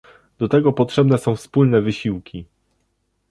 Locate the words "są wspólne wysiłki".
1.17-2.45